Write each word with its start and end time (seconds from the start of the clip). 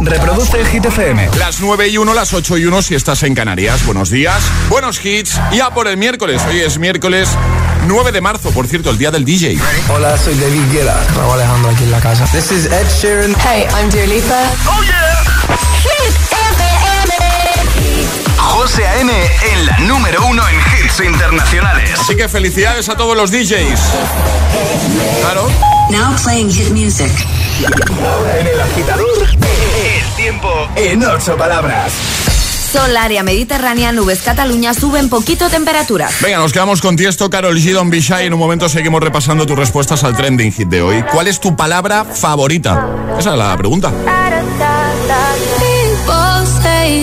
Reproduce 0.00 0.64
Hit 0.66 0.84
FM. 0.84 1.30
Las 1.38 1.60
9 1.60 1.88
y 1.88 1.98
1, 1.98 2.14
las 2.14 2.32
8 2.32 2.58
y 2.58 2.64
1 2.66 2.82
si 2.82 2.94
estás 2.94 3.22
en 3.22 3.34
Canarias. 3.34 3.84
Buenos 3.86 4.10
días, 4.10 4.42
buenos 4.68 5.04
hits. 5.04 5.40
Ya 5.52 5.70
por 5.70 5.88
el 5.88 5.96
miércoles. 5.96 6.42
Hoy 6.48 6.60
es 6.60 6.78
miércoles 6.78 7.28
9 7.86 8.12
de 8.12 8.20
marzo, 8.20 8.50
por 8.50 8.66
cierto, 8.66 8.90
el 8.90 8.98
día 8.98 9.10
del 9.10 9.24
DJ. 9.24 9.58
Hola, 9.88 10.16
soy 10.18 10.34
David 10.34 10.62
Guetta. 10.72 11.00
Raúl 11.16 11.34
Alejandro 11.34 11.70
aquí 11.70 11.84
en 11.84 11.90
la 11.90 12.00
casa. 12.00 12.24
This 12.32 12.50
is 12.50 12.66
Ed 12.66 12.86
Sheeran. 13.00 13.34
Hey, 13.40 13.66
I'm 13.74 13.88
Dua 13.90 14.06
Lipa. 14.06 14.42
Oh 14.66 14.82
yeah. 14.82 15.24
Hit 15.82 16.14
FM. 16.32 17.14
José 18.38 18.86
A.M. 18.86 19.12
en 19.52 19.66
la 19.66 19.78
número 19.80 20.24
uno 20.26 20.42
en 20.48 20.56
hits 20.84 21.00
internacionales. 21.00 21.90
Así 22.00 22.16
que 22.16 22.28
felicidades 22.28 22.88
a 22.88 22.96
todos 22.96 23.16
los 23.16 23.30
DJs. 23.30 23.80
Claro. 25.20 25.48
Now 25.90 26.16
playing 26.22 26.50
hit 26.50 26.70
music. 26.70 27.10
Ahora 28.02 28.40
en 28.40 28.46
el 28.46 28.60
agitador, 28.60 29.06
el 29.22 29.63
tiempo 30.34 30.68
en 30.76 31.04
ocho 31.04 31.36
palabras. 31.36 31.92
Sol, 32.72 32.96
área 32.96 33.22
mediterránea, 33.22 33.92
nubes 33.92 34.22
Cataluña, 34.22 34.74
suben 34.74 35.08
poquito 35.08 35.48
temperaturas. 35.48 36.20
Venga, 36.20 36.38
nos 36.38 36.52
quedamos 36.52 36.80
con 36.80 36.96
Tiesto, 36.96 37.30
Carol 37.30 37.56
G, 37.56 37.72
Don 37.72 37.88
Bishai. 37.88 38.26
En 38.26 38.34
un 38.34 38.40
momento 38.40 38.68
seguimos 38.68 39.00
repasando 39.00 39.46
tus 39.46 39.56
respuestas 39.56 40.02
al 40.02 40.16
trending 40.16 40.52
hit 40.52 40.68
de 40.68 40.82
hoy. 40.82 41.04
¿Cuál 41.12 41.28
es 41.28 41.38
tu 41.38 41.54
palabra 41.54 42.04
favorita? 42.04 42.88
Esa 43.16 43.32
es 43.32 43.38
la 43.38 43.56
pregunta. 43.56 43.92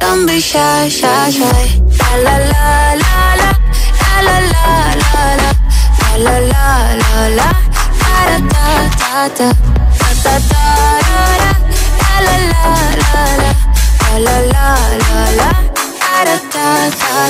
Don't 0.00 0.26
be 0.26 0.40
shy, 0.40 0.88
shy, 0.88 1.30
shy. 1.30 1.80
La 1.98 2.10
la 2.24 2.36
la 2.52 2.94
la 3.02 3.16
la. 3.40 3.50
La 4.08 4.16
la 4.26 4.36
la 4.54 4.66
la 5.02 5.24
la. 5.42 5.50
La 6.24 6.34
la 6.34 6.36
la 6.50 6.64
la 7.02 7.12
la. 7.38 7.48
Da 8.02 8.16
da 8.28 8.38
da 9.00 9.28
da. 9.38 9.48
Da 9.98 10.08
da 10.24 10.34
da 10.50 10.62
da. 11.08 11.50
La 12.08 12.16
la 12.26 12.36
la 12.52 12.72
la 13.00 13.22
la. 13.42 13.50
La 14.02 14.18
la 14.28 14.36
la 14.52 14.66
la 15.04 15.20
la. 15.40 15.50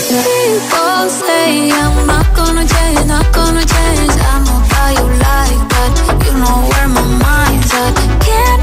People 0.08 1.04
say 1.10 1.70
I'm 1.70 2.06
not 2.06 2.26
gonna 2.34 2.64
change, 2.66 3.04
not 3.06 3.26
gonna 3.34 3.64
change. 3.64 4.14
I 4.16 4.34
know 4.46 4.60
how 4.72 4.88
you 4.98 5.06
like 5.26 5.62
that. 5.72 5.90
You 6.24 6.32
know 6.40 6.58
where 6.70 6.88
my 6.88 7.04
mind's 7.22 7.72
at. 7.74 7.94
Can't 8.24 8.62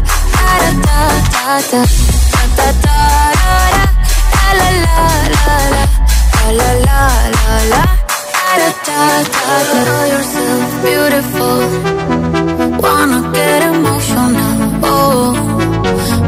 Wanna 12.81 13.31
get 13.31 13.61
emotional. 13.63 14.81
Oh. 14.83 15.33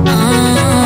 Mm. 0.06 0.83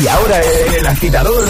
Y 0.00 0.06
ahora 0.08 0.40
el 0.40 0.86
agitador, 0.86 1.48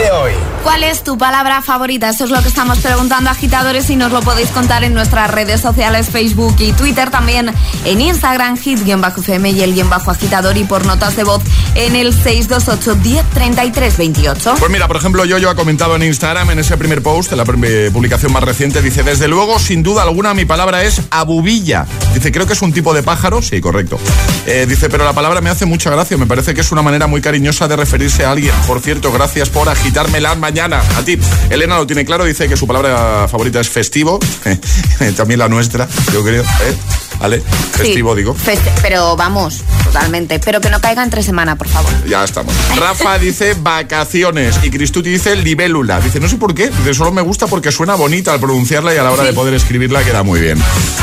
de 0.00 0.10
hoy. 0.10 0.32
¿Cuál 0.62 0.82
es 0.84 1.02
tu 1.04 1.16
palabra 1.18 1.62
favorita? 1.62 2.08
Eso 2.10 2.24
es 2.24 2.30
lo 2.30 2.40
que 2.42 2.48
estamos 2.48 2.78
preguntando 2.78 3.30
agitadores 3.30 3.88
y 3.90 3.96
nos 3.96 4.12
lo 4.12 4.20
podéis 4.20 4.48
contar 4.50 4.84
en 4.84 4.92
nuestras 4.94 5.30
redes 5.30 5.60
sociales, 5.60 6.08
Facebook 6.10 6.54
y 6.58 6.72
Twitter, 6.72 7.10
también 7.10 7.50
en 7.84 8.00
Instagram, 8.00 8.56
hit-fm 8.58 9.50
y 9.50 9.62
el 9.62 9.74
guion 9.74 9.90
bajo 9.90 10.10
agitador 10.10 10.56
y 10.56 10.64
por 10.64 10.84
notas 10.86 11.16
de 11.16 11.24
voz 11.24 11.42
en 11.74 11.96
el 11.96 12.12
628 12.14 12.94
10 12.96 13.24
33 13.30 13.96
28. 13.96 14.54
Pues 14.58 14.70
mira, 14.70 14.86
por 14.86 14.96
ejemplo, 14.96 15.24
yo, 15.24 15.38
yo 15.38 15.50
ha 15.50 15.54
comentado 15.54 15.96
en 15.96 16.02
Instagram, 16.02 16.50
en 16.50 16.58
ese 16.60 16.76
primer 16.76 17.02
post, 17.02 17.32
en 17.32 17.38
la 17.38 17.44
pr- 17.44 17.92
publicación 17.92 18.32
más 18.32 18.42
reciente, 18.42 18.80
dice, 18.82 19.02
desde 19.02 19.28
luego, 19.28 19.58
sin 19.58 19.82
duda 19.82 20.02
alguna, 20.02 20.34
mi 20.34 20.44
palabra 20.44 20.82
es 20.82 21.02
abubilla. 21.10 21.86
Dice, 22.14 22.32
creo 22.32 22.46
que 22.46 22.52
es 22.54 22.62
un 22.62 22.72
tipo 22.72 22.92
de 22.94 23.02
pájaro, 23.02 23.42
sí, 23.42 23.60
correcto. 23.60 23.98
Eh, 24.46 24.66
dice, 24.68 24.88
pero 24.88 25.04
la 25.04 25.12
palabra 25.12 25.40
me 25.40 25.50
hace 25.50 25.66
mucha 25.66 25.90
gracia, 25.90 26.16
me 26.16 26.26
parece 26.26 26.54
que 26.54 26.60
es 26.60 26.72
una 26.72 26.82
manera 26.82 27.06
muy 27.06 27.20
cariñosa 27.20 27.66
de 27.68 27.76
referirse 27.76 28.24
a 28.24 28.32
alguien. 28.32 28.54
Por 28.66 28.80
cierto, 28.80 29.10
gracias 29.12 29.48
por 29.50 29.68
agitarme 29.68 29.89
las 30.20 30.38
mañanas. 30.38 30.84
A 30.96 31.04
ti. 31.04 31.18
Elena 31.50 31.76
lo 31.76 31.86
tiene 31.86 32.04
claro, 32.04 32.24
dice 32.24 32.48
que 32.48 32.56
su 32.56 32.66
palabra 32.66 33.26
favorita 33.28 33.60
es 33.60 33.68
festivo, 33.68 34.18
también 35.16 35.38
la 35.38 35.48
nuestra, 35.48 35.88
yo 36.12 36.22
creo. 36.22 36.42
¿eh? 36.42 37.09
¿Vale? 37.20 37.42
Festivo, 37.72 38.14
Sí, 38.14 38.18
digo. 38.20 38.34
feste- 38.34 38.72
pero 38.82 39.14
vamos, 39.16 39.62
totalmente. 39.84 40.38
Pero 40.40 40.60
que 40.60 40.70
no 40.70 40.80
caiga 40.80 41.02
entre 41.02 41.22
semana, 41.22 41.56
por 41.56 41.68
favor. 41.68 41.90
Ya 42.08 42.24
estamos. 42.24 42.54
Rafa 42.76 43.18
dice 43.18 43.54
vacaciones 43.60 44.56
y 44.62 44.70
Cristuti 44.70 45.10
dice 45.10 45.36
libélula. 45.36 46.00
Dice, 46.00 46.18
no 46.20 46.28
sé 46.28 46.36
por 46.36 46.54
qué, 46.54 46.68
dice, 46.70 46.94
solo 46.94 47.12
me 47.12 47.22
gusta 47.22 47.46
porque 47.46 47.70
suena 47.72 47.94
bonita 47.94 48.32
al 48.32 48.40
pronunciarla 48.40 48.94
y 48.94 48.98
a 48.98 49.02
la 49.02 49.10
hora 49.12 49.24
de 49.24 49.32
poder 49.32 49.54
escribirla 49.54 50.02
queda 50.02 50.22
muy 50.22 50.40
bien. 50.40 50.58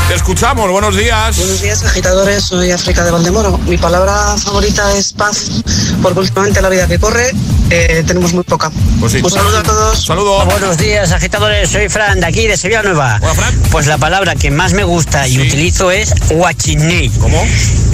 Te 0.08 0.14
escuchamos, 0.14 0.70
buenos 0.70 0.96
días. 0.96 1.36
Buenos 1.36 1.62
días, 1.62 1.84
agitadores. 1.84 2.44
Soy 2.44 2.70
África 2.72 3.04
de 3.04 3.10
Valdemoro. 3.10 3.58
Mi 3.58 3.76
palabra 3.78 4.36
favorita 4.38 4.96
es 4.96 5.12
paz, 5.12 5.62
porque 6.02 6.20
últimamente 6.20 6.60
la 6.60 6.68
vida 6.68 6.86
que 6.88 6.98
corre 6.98 7.30
eh, 7.70 8.02
tenemos 8.06 8.32
muy 8.32 8.44
poca. 8.44 8.70
Pues 8.98 9.12
sí. 9.12 9.20
Un 9.22 9.30
saludo 9.30 9.58
a 9.58 9.62
todos. 9.62 10.04
Saludo. 10.04 10.44
Buenos 10.46 10.78
días, 10.78 11.12
agitadores. 11.12 11.70
Soy 11.70 11.88
Fran, 11.88 12.20
de 12.20 12.26
aquí, 12.26 12.46
de 12.46 12.56
Sevilla 12.56 12.82
Nueva. 12.82 13.18
Hola, 13.22 13.34
Fran. 13.34 13.54
Pues 13.70 13.86
la 13.86 13.98
palabra 13.98 14.34
que 14.34 14.50
más 14.50 14.72
me 14.72 14.84
gusta 14.84 15.28
y 15.28 15.34
Sí. 15.34 15.40
utilizo 15.42 15.90
es 15.90 16.07
guachinei. 16.30 17.08
¿Cómo? 17.20 17.44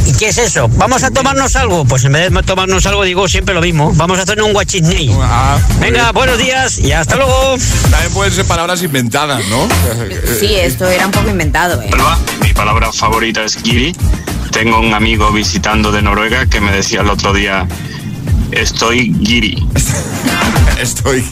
¿Y 0.07 0.13
qué 0.13 0.29
es 0.29 0.39
eso? 0.39 0.69
¿Vamos 0.77 1.03
a 1.03 1.11
tomarnos 1.11 1.57
algo? 1.57 1.85
Pues 1.85 2.05
en 2.05 2.13
vez 2.13 2.31
de 2.31 2.43
tomarnos 2.43 2.85
algo, 2.87 3.05
digo 3.05 3.29
siempre 3.29 3.55
lo 3.55 3.61
mismo. 3.61 3.93
Vamos 3.95 4.19
a 4.19 4.23
hacer 4.23 4.41
un 4.43 4.53
guachinei. 4.53 5.11
Ah, 5.21 5.59
Venga, 5.81 6.03
bien. 6.03 6.15
buenos 6.15 6.39
días 6.39 6.79
y 6.79 6.93
hasta 6.93 7.17
luego. 7.17 7.57
También 7.91 8.13
pueden 8.13 8.33
ser 8.33 8.45
palabras 8.45 8.83
inventadas, 8.83 9.45
¿no? 9.47 9.67
Sí, 10.41 10.55
esto 10.55 10.87
era 10.89 11.07
un 11.07 11.13
poco 11.13 11.31
inventado, 11.31 11.81
¿eh? 11.83 11.91
Mi 12.43 12.53
palabra 12.53 12.93
favorita 12.93 13.45
es 13.45 13.57
Giri. 13.57 13.95
Tengo 14.51 14.79
un 14.81 14.93
amigo 14.95 15.33
visitando 15.33 15.91
de 15.91 16.03
Noruega 16.03 16.47
que 16.47 16.61
me 16.61 16.73
decía 16.73 17.01
el 17.01 17.09
otro 17.11 17.33
día, 17.33 17.67
estoy 18.53 19.15
Giri. 19.25 19.67
Estoy. 20.79 21.25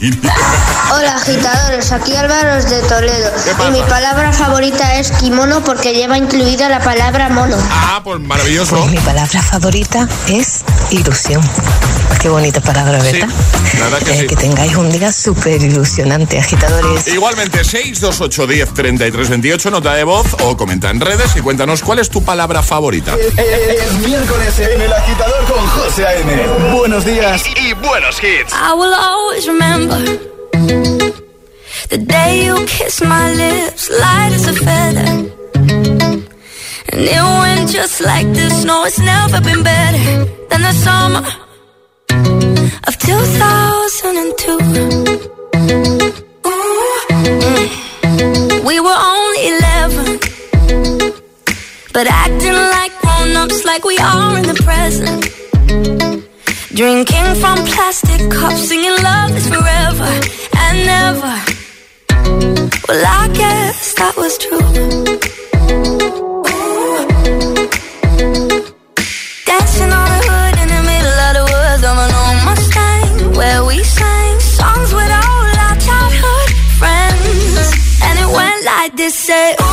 Hola 0.91 1.15
agitadores, 1.15 1.91
aquí 1.91 2.15
Álvaro 2.15 2.63
de 2.63 2.81
Toledo. 2.83 3.31
Y 3.67 3.71
mi 3.71 3.81
palabra 3.83 4.31
favorita 4.31 4.95
es 4.95 5.11
kimono 5.11 5.63
porque 5.63 5.93
lleva 5.93 6.17
incluida 6.17 6.69
la 6.69 6.79
palabra 6.79 7.29
mono. 7.29 7.57
Ah, 7.69 8.01
pues 8.03 8.19
maravilloso. 8.21 8.77
Pues 8.77 8.91
mi 8.91 8.99
palabra 8.99 9.41
favorita 9.41 10.07
es 10.27 10.63
ilusión. 10.91 11.41
Qué 12.21 12.29
bonita 12.29 12.61
palabra, 12.61 12.99
¿verdad? 13.01 13.27
Sí, 13.27 13.77
la 13.77 13.83
verdad 13.85 13.99
que, 13.99 14.11
eh, 14.13 14.19
sí. 14.21 14.27
que 14.27 14.35
tengáis 14.37 14.75
un 14.75 14.89
día 14.89 15.11
súper 15.11 15.61
ilusionante, 15.61 16.39
agitadores. 16.39 17.05
Igualmente, 17.07 17.63
628 17.63 18.47
10 18.47 18.73
33 18.73 19.29
28, 19.29 19.71
nota 19.71 19.93
de 19.93 20.03
voz 20.05 20.25
o 20.41 20.55
comenta 20.55 20.89
en 20.89 21.01
redes 21.01 21.35
y 21.35 21.41
cuéntanos 21.41 21.81
cuál 21.81 21.99
es 21.99 22.09
tu 22.09 22.23
palabra 22.23 22.63
favorita. 22.63 23.13
El, 23.13 23.39
el, 23.39 23.69
el 23.77 24.07
miércoles 24.07 24.57
en 24.59 24.81
El 24.81 24.93
Agitador 24.93 25.43
con 25.45 25.67
José 25.67 26.05
A.M. 26.05 26.47
Buenos 26.77 27.03
días 27.05 27.43
y, 27.45 27.67
y 27.69 27.73
buenos 27.73 28.15
hits. 28.23 28.53
I 28.53 28.73
will 28.73 28.93
always 28.93 29.45
remember 29.45 29.99
the 31.89 31.97
day 31.97 32.45
you 32.45 32.55
kissed 32.65 33.03
my 33.05 33.33
lips, 33.33 33.89
light 33.89 34.31
as 34.33 34.47
a 34.47 34.53
feather. 34.53 35.29
And 36.93 37.01
it 37.01 37.21
went 37.41 37.69
just 37.69 38.01
like 38.01 38.27
this, 38.33 38.63
no, 38.63 38.85
it's 38.85 38.99
never 38.99 39.41
been 39.41 39.63
better 39.63 40.25
than 40.49 40.61
the 40.61 40.71
summer. 40.73 41.42
of 42.87 42.97
2002. 42.97 44.57
We 48.65 48.79
were 48.79 48.99
only 49.13 49.47
11, 49.47 50.19
but 51.93 52.07
acting 52.07 52.53
like 52.53 52.91
grown 53.01 53.35
ups, 53.37 53.63
like 53.65 53.83
we 53.85 53.97
are 53.97 54.37
in 54.37 54.45
the 54.47 54.55
present. 54.63 55.29
Drinking 56.73 57.35
from 57.35 57.57
plastic 57.65 58.31
cups, 58.31 58.67
singing 58.67 58.97
love 59.03 59.35
is 59.37 59.47
forever 59.47 60.11
and 60.63 60.85
never. 60.85 61.35
Well, 62.87 63.05
I 63.05 63.27
guess 63.33 63.93
that 63.95 64.15
was 64.17 64.37
true. 64.37 66.32
this, 78.95 79.15
say, 79.15 79.55
ooh. 79.59 79.72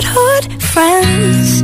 childhood 0.00 0.62
friends. 0.62 1.62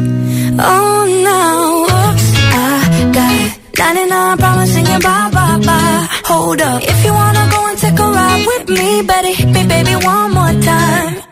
Oh, 0.58 1.05
now 1.29 1.82
oops, 1.84 2.26
I 2.55 3.11
got 3.12 3.58
99 3.79 4.38
problems 4.38 4.73
singing 4.73 5.00
bye 5.00 5.31
bye 5.32 5.58
bye. 5.67 6.06
Hold 6.25 6.61
up, 6.61 6.82
if 6.82 7.05
you 7.05 7.12
wanna 7.12 7.49
go 7.50 7.67
and 7.69 7.79
take 7.79 7.99
a 7.99 8.08
ride 8.19 8.46
with 8.46 8.69
me, 8.69 9.02
better 9.02 9.32
hit 9.32 9.49
me, 9.49 9.67
baby, 9.67 9.94
one 10.05 10.31
more 10.32 10.62
time. 10.62 11.31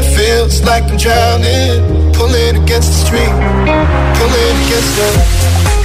it 0.00 0.16
feels 0.16 0.62
like 0.62 0.84
I'm 0.84 0.96
drowning. 0.96 2.12
Pulling 2.12 2.62
against 2.62 2.88
the 2.90 2.98
street, 3.06 3.34
pulling 4.16 4.56
against 4.66 4.96
the. 4.96 5.79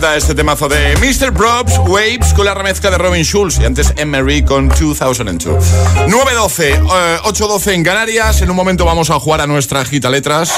Encanta 0.00 0.16
este 0.16 0.34
temazo 0.34 0.66
de 0.66 0.96
Mr. 0.96 1.30
Props 1.30 1.76
Waves 1.86 2.32
con 2.32 2.46
la 2.46 2.54
remezcla 2.54 2.90
de 2.90 2.96
Robin 2.96 3.22
Schulz 3.22 3.58
y 3.58 3.66
antes 3.66 3.92
Emery 3.96 4.42
con 4.42 4.68
2002. 4.68 5.44
9.12, 6.06 6.86
8.12 7.22 7.72
en 7.72 7.84
Canarias. 7.84 8.40
En 8.40 8.48
un 8.48 8.56
momento 8.56 8.86
vamos 8.86 9.10
a 9.10 9.20
jugar 9.20 9.42
a 9.42 9.46
nuestra 9.46 9.84
gita 9.84 10.08
letras. 10.08 10.50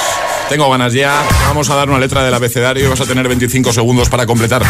Tengo 0.53 0.69
ganas 0.69 0.93
ya. 0.93 1.27
Vamos 1.47 1.71
a 1.71 1.77
dar 1.77 1.89
una 1.89 1.99
letra 1.99 2.23
del 2.23 2.35
abecedario 2.35 2.85
y 2.85 2.89
vas 2.89 3.01
a 3.01 3.07
tener 3.07 3.27
25 3.27 3.73
segundos 3.73 4.11
para 4.11 4.27
completar 4.27 4.63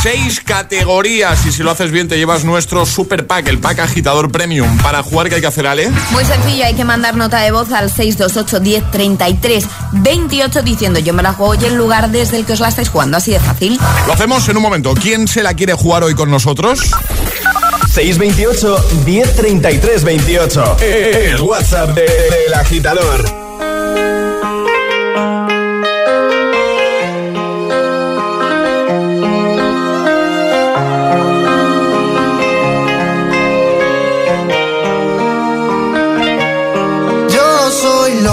seis 0.00 0.40
categorías. 0.40 1.44
Y 1.44 1.50
si 1.50 1.64
lo 1.64 1.72
haces 1.72 1.90
bien, 1.90 2.06
te 2.06 2.16
llevas 2.16 2.44
nuestro 2.44 2.86
super 2.86 3.26
pack, 3.26 3.48
el 3.48 3.58
pack 3.58 3.80
agitador 3.80 4.30
premium. 4.30 4.78
Para 4.78 5.02
jugar, 5.02 5.28
¿qué 5.28 5.34
hay 5.34 5.40
que 5.40 5.48
hacer, 5.48 5.66
Ale? 5.66 5.90
Muy 6.12 6.24
sencillo, 6.24 6.64
hay 6.66 6.74
que 6.74 6.84
mandar 6.84 7.16
nota 7.16 7.40
de 7.40 7.50
voz 7.50 7.72
al 7.72 7.90
628 7.90 8.60
10 8.60 8.90
33 8.92 9.66
28 9.90 10.62
diciendo 10.62 11.00
yo 11.00 11.12
me 11.12 11.24
la 11.24 11.32
juego 11.32 11.56
y 11.60 11.64
el 11.64 11.74
lugar 11.74 12.10
desde 12.10 12.36
el 12.36 12.46
que 12.46 12.52
os 12.52 12.60
la 12.60 12.68
estáis 12.68 12.88
jugando. 12.88 13.16
Así 13.16 13.32
de 13.32 13.40
fácil. 13.40 13.76
Lo 14.06 14.12
hacemos 14.12 14.48
en 14.48 14.56
un 14.56 14.62
momento. 14.62 14.94
¿Quién 14.94 15.26
se 15.26 15.42
la 15.42 15.52
quiere 15.54 15.72
jugar 15.72 16.04
hoy 16.04 16.14
con 16.14 16.30
nosotros? 16.30 16.78
628 17.92 18.84
1033 19.04 20.04
28. 20.04 20.76
El 20.80 21.40
WhatsApp 21.40 21.90
del 21.96 22.54
agitador. 22.54 23.37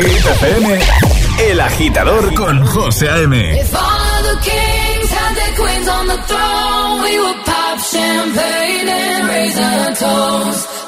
Hit 0.00 0.24
FM, 0.24 0.78
El 1.50 1.60
Agitador 1.60 2.34
con 2.34 2.64
José 2.64 3.08
A.M. 3.08 3.60
If 3.60 3.74
all 3.74 4.22
the 4.22 4.40
kings 4.40 5.10
had 5.10 5.34
their 5.34 5.54
queens 5.56 5.88
on 5.88 6.06
the 6.06 6.16
throne, 6.26 7.02
we 7.02 7.18
would 7.18 7.44
pop 7.44 7.78
champagne 7.80 8.88
and 8.88 9.28
raise 9.28 9.58
a 9.58 9.94
toast 9.98 10.79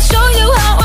Show 0.00 0.28
you 0.30 0.50
how 0.54 0.79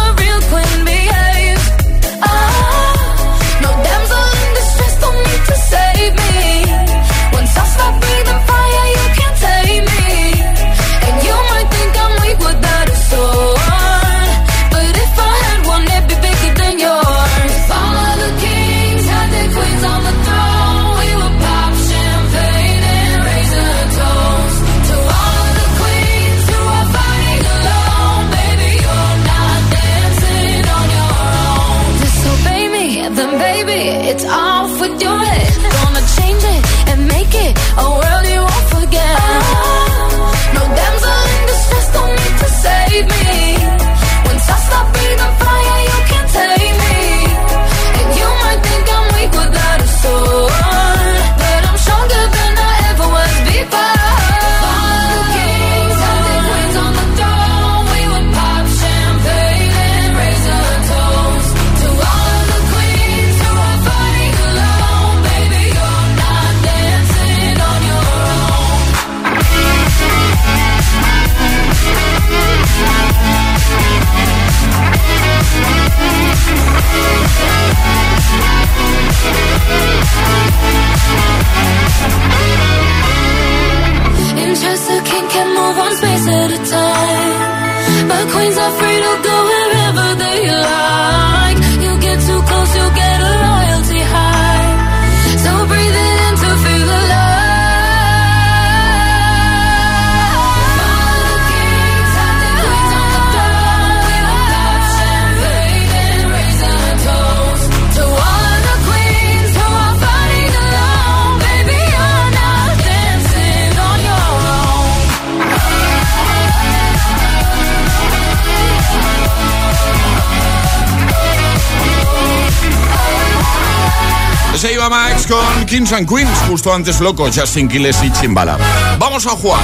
and 125.96 126.10
Queens, 126.10 126.38
justo 126.50 126.74
antes 126.74 127.00
loco, 127.00 127.30
Justin 127.34 127.70
Quiles 127.70 128.04
y 128.04 128.12
Chimbala. 128.12 128.58
Vamos 129.00 129.26
a 129.28 129.30
jugar. 129.30 129.62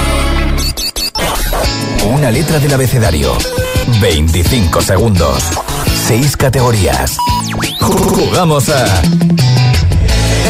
Una 2.06 2.30
letra 2.30 2.58
del 2.58 2.72
abecedario. 2.72 3.36
25 4.00 4.80
segundos. 4.80 5.42
6 6.06 6.36
categorías. 6.36 7.18
Jugamos 7.80 8.68
a. 8.70 9.02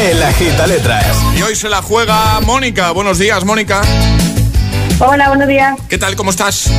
El 0.01 0.23
Agita 0.23 0.67
Letras. 0.67 1.17
Y 1.37 1.41
hoy 1.41 1.55
se 1.55 1.67
la 1.67 1.81
juega 1.81 2.39
Mónica. 2.41 2.91
Buenos 2.91 3.19
días, 3.19 3.43
Mónica. 3.43 3.81
Hola, 4.99 5.27
buenos 5.29 5.47
días. 5.47 5.77
¿Qué 5.89 5.97
tal? 5.97 6.15
¿Cómo 6.15 6.31
estás? 6.31 6.71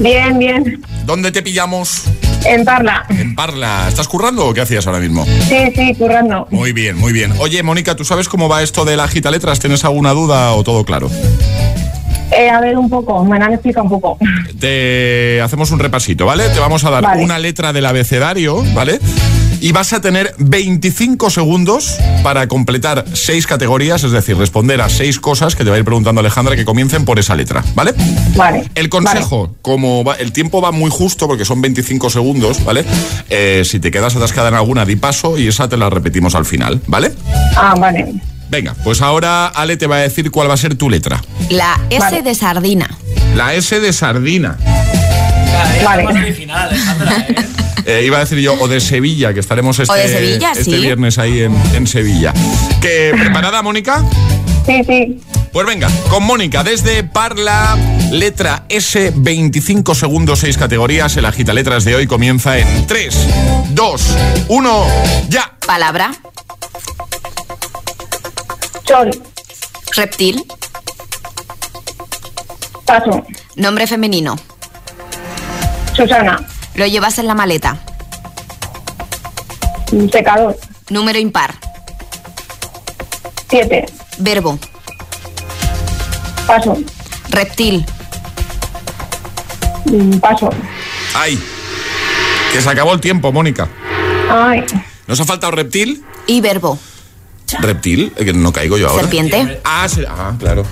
Bien, 0.00 0.38
bien. 0.38 0.84
¿Dónde 1.04 1.30
te 1.30 1.42
pillamos? 1.42 2.04
En 2.44 2.64
Parla. 2.64 3.04
En 3.10 3.34
Parla. 3.34 3.86
¿Estás 3.88 4.08
currando 4.08 4.46
o 4.46 4.54
qué 4.54 4.60
hacías 4.62 4.86
ahora 4.86 5.00
mismo? 5.00 5.24
Sí, 5.48 5.72
sí, 5.74 5.94
currando. 5.94 6.46
Muy 6.50 6.72
bien, 6.72 6.96
muy 6.96 7.12
bien. 7.12 7.32
Oye, 7.38 7.62
Mónica, 7.62 7.94
¿tú 7.96 8.04
sabes 8.04 8.28
cómo 8.28 8.48
va 8.48 8.62
esto 8.62 8.84
de 8.84 8.96
la 8.96 9.08
gita 9.08 9.30
letras? 9.30 9.58
¿Tienes 9.58 9.84
alguna 9.84 10.12
duda 10.12 10.52
o 10.54 10.62
todo 10.64 10.84
claro? 10.84 11.10
Eh, 12.30 12.50
a 12.50 12.60
ver, 12.60 12.76
un 12.76 12.88
poco, 12.90 13.24
me 13.24 13.36
han 13.36 13.52
explicado 13.54 13.84
un 13.84 13.90
poco. 13.90 14.18
Te 14.60 15.40
hacemos 15.40 15.70
un 15.70 15.78
repasito, 15.78 16.26
¿vale? 16.26 16.48
Te 16.50 16.60
vamos 16.60 16.84
a 16.84 16.90
dar 16.90 17.02
Vale. 17.02 17.24
una 17.24 17.38
letra 17.38 17.72
del 17.72 17.86
abecedario, 17.86 18.62
¿vale? 18.74 19.00
Y 19.60 19.72
vas 19.72 19.92
a 19.92 20.00
tener 20.00 20.34
25 20.38 21.30
segundos 21.30 21.98
para 22.22 22.46
completar 22.46 23.04
seis 23.12 23.46
categorías, 23.46 24.04
es 24.04 24.12
decir, 24.12 24.36
responder 24.36 24.80
a 24.80 24.88
seis 24.88 25.18
cosas 25.18 25.56
que 25.56 25.64
te 25.64 25.70
va 25.70 25.76
a 25.76 25.78
ir 25.80 25.84
preguntando 25.84 26.20
Alejandra 26.20 26.54
que 26.56 26.64
comiencen 26.64 27.04
por 27.04 27.18
esa 27.18 27.34
letra, 27.34 27.64
¿vale? 27.74 27.92
Vale. 28.36 28.70
El 28.76 28.88
consejo, 28.88 29.54
como 29.62 30.04
va- 30.04 30.14
el 30.14 30.32
tiempo 30.32 30.60
va 30.60 30.70
muy 30.70 30.90
justo 30.90 31.26
porque 31.26 31.44
son 31.44 31.60
25 31.60 32.08
segundos, 32.08 32.64
¿vale? 32.64 32.84
Eh, 33.30 33.62
si 33.64 33.80
te 33.80 33.90
quedas 33.90 34.14
atascada 34.14 34.48
en 34.48 34.54
alguna, 34.54 34.84
di 34.84 34.96
paso 34.96 35.36
y 35.38 35.48
esa 35.48 35.68
te 35.68 35.76
la 35.76 35.90
repetimos 35.90 36.34
al 36.36 36.44
final, 36.44 36.80
¿vale? 36.86 37.12
Ah, 37.56 37.74
vale. 37.78 38.14
Venga, 38.50 38.74
pues 38.84 39.02
ahora 39.02 39.46
Ale 39.48 39.76
te 39.76 39.86
va 39.86 39.96
a 39.96 40.00
decir 40.00 40.30
cuál 40.30 40.48
va 40.48 40.54
a 40.54 40.56
ser 40.56 40.76
tu 40.76 40.88
letra. 40.88 41.22
La 41.50 41.78
S 41.90 41.98
Vale. 42.00 42.22
de 42.22 42.34
sardina. 42.34 42.96
La 43.34 43.54
S 43.54 43.78
de 43.78 43.92
sardina. 43.92 44.56
Vale. 45.84 46.02
Más 46.04 46.14
original, 46.14 46.68
Alejandra, 46.68 47.26
¿eh? 47.28 47.34
Eh, 47.86 48.02
iba 48.04 48.18
a 48.18 48.20
decir 48.20 48.38
yo, 48.38 48.52
o 48.60 48.68
de 48.68 48.80
Sevilla, 48.80 49.32
que 49.32 49.40
estaremos 49.40 49.78
este, 49.78 50.08
Sevilla, 50.08 50.52
este 50.52 50.64
sí. 50.64 50.76
viernes 50.76 51.16
ahí 51.16 51.40
en, 51.40 51.56
en 51.74 51.86
Sevilla. 51.86 52.34
¿Que, 52.82 53.14
¿Preparada, 53.18 53.62
Mónica? 53.62 54.04
Sí, 54.66 54.82
sí. 54.86 55.20
Pues 55.52 55.66
venga, 55.66 55.88
con 56.10 56.22
Mónica, 56.24 56.62
desde 56.62 57.02
Parla, 57.02 57.78
letra 58.10 58.66
S, 58.68 59.12
25 59.16 59.94
segundos, 59.94 60.40
6 60.40 60.58
categorías. 60.58 61.16
El 61.16 61.24
agita 61.24 61.54
letras 61.54 61.84
de 61.84 61.94
hoy 61.94 62.06
comienza 62.06 62.58
en 62.58 62.86
3, 62.86 63.28
2, 63.70 64.16
1, 64.48 64.86
ya. 65.30 65.56
Palabra. 65.66 66.12
Sol, 68.86 69.10
Reptil. 69.96 70.44
paso, 72.84 73.24
Nombre 73.56 73.86
femenino. 73.86 74.36
Susana, 75.98 76.40
Lo 76.76 76.86
llevas 76.86 77.18
en 77.18 77.26
la 77.26 77.34
maleta. 77.34 77.76
secador, 80.12 80.56
Número 80.90 81.18
impar. 81.18 81.54
siete, 83.50 83.84
Verbo. 84.18 84.58
paso, 86.46 86.78
Reptil. 87.30 87.84
mm, 89.86 90.18
paso. 90.18 90.50
Ay, 91.16 91.36
que 92.52 92.60
se 92.62 92.70
acabó 92.70 92.92
el 92.94 93.00
tiempo, 93.00 93.32
Mónica. 93.32 93.68
Ay, 94.30 94.64
¿Nos 95.08 95.18
ha 95.18 95.24
faltado 95.24 95.50
reptil? 95.52 96.04
Y 96.28 96.40
verbo. 96.40 96.78
¿Reptil? 97.60 98.12
Que 98.12 98.32
no 98.34 98.52
caigo 98.52 98.76
yo 98.78 98.88
ahora. 98.88 99.00
Serpiente. 99.02 99.60
Ah, 99.64 99.86
ah, 100.08 100.32
claro. 100.38 100.64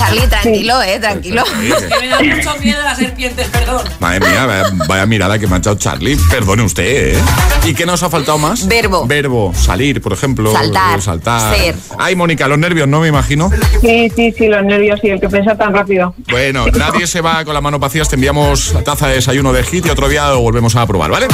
Charlie, 0.00 0.26
tranquilo, 0.28 0.82
eh, 0.82 0.98
tranquilo. 0.98 1.44
Sí, 1.46 1.52
que- 1.68 1.88
Que 1.88 2.00
me 2.00 2.08
da 2.08 2.20
mucho 2.22 2.56
miedo 2.60 2.82
las 2.82 2.98
serpientes, 2.98 3.48
perdón. 3.48 3.82
Madre 4.00 4.20
mía, 4.20 4.46
vaya, 4.46 4.70
vaya 4.88 5.06
mirada 5.06 5.38
que 5.38 5.46
me 5.46 5.54
ha 5.56 5.58
echado 5.58 5.76
Charlie. 5.76 6.16
Perdone 6.30 6.62
usted, 6.62 7.14
¿eh? 7.16 7.22
¿Y 7.64 7.74
qué 7.74 7.84
nos 7.86 8.02
ha 8.02 8.08
faltado 8.10 8.38
más? 8.38 8.66
Verbo. 8.66 9.06
Verbo. 9.06 9.52
Salir, 9.54 10.00
por 10.00 10.12
ejemplo. 10.12 10.52
Saltar, 10.52 11.02
Saltar. 11.02 11.54
ser. 11.56 11.74
Ay, 11.98 12.16
Mónica, 12.16 12.48
los 12.48 12.58
nervios, 12.58 12.88
¿no? 12.88 13.00
Me 13.00 13.08
imagino. 13.08 13.50
sí, 13.80 14.10
sí, 14.16 14.32
sí, 14.36 14.46
los 14.48 14.64
nervios 14.64 14.98
y 15.02 15.08
el 15.10 15.20
que 15.20 15.28
piensa 15.28 15.54
tan 15.56 15.72
rápido. 15.74 16.14
Bueno, 16.30 16.66
nadie 16.68 17.06
se 17.06 17.20
va 17.20 17.44
con 17.44 17.54
la 17.54 17.60
mano 17.60 17.78
vacías. 17.78 18.08
Te 18.08 18.14
enviamos 18.16 18.72
la 18.72 18.82
taza 18.82 19.08
de 19.08 19.14
desayuno 19.16 19.52
de 19.52 19.62
hit 19.64 19.86
y 19.86 19.90
otro 19.90 20.08
día 20.08 20.28
lo 20.28 20.40
volvemos 20.40 20.74
a 20.76 20.86
probar, 20.86 21.10
¿vale? 21.10 21.28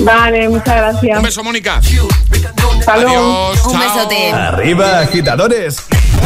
Vale, 0.00 0.48
muchas 0.48 0.76
gracias. 0.76 1.18
Un 1.18 1.24
beso, 1.24 1.44
Mónica. 1.44 1.80
Luego. 2.96 3.48
Adiós. 3.52 3.66
Un 3.66 3.72
chao. 3.72 3.80
besote. 3.94 4.32
Arriba, 4.32 5.00
agitadores. 5.00 5.76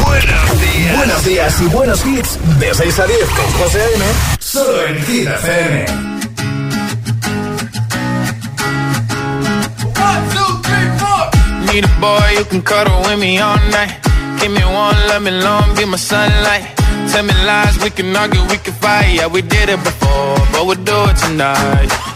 Buenos 0.05 0.61
días. 0.61 0.97
Buenos 0.97 1.25
días 1.25 1.61
y 1.61 1.65
buenos 1.67 2.07
hits. 2.07 2.39
De 2.59 2.75
6 2.75 2.99
a 2.99 3.07
10 3.07 3.19
con 3.31 3.53
José 3.53 3.81
A.M. 3.81 4.05
Solo 4.39 4.87
en 4.87 5.05
Hit 5.07 5.29
FM. 5.29 5.87
Need 11.73 11.85
a 11.85 12.01
boy 12.01 12.39
you 12.39 12.45
can 12.45 12.63
cuddle 12.63 13.01
with 13.03 13.19
me 13.19 13.39
all 13.39 13.59
night. 13.71 13.93
Give 14.41 14.51
me 14.51 14.65
one, 14.65 14.97
let 15.09 15.21
me 15.21 15.31
long, 15.31 15.75
be 15.77 15.85
my 15.85 15.99
sunlight. 15.99 16.65
Tell 17.13 17.25
me 17.25 17.35
lies, 17.45 17.77
we 17.83 17.91
can 17.91 18.15
argue, 18.17 18.41
we 18.51 18.59
can 18.59 18.75
fight. 18.75 19.15
Yeah, 19.15 19.27
we 19.27 19.43
did 19.43 19.69
it 19.69 19.83
before, 19.83 20.37
but 20.53 20.67
we'll 20.67 20.83
do 20.85 20.99
it 21.11 21.17
tonight. 21.17 22.16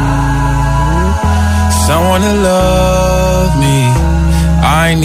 someone 1.91 2.23
love 2.41 3.53
me. 3.63 3.77
I 4.63 4.95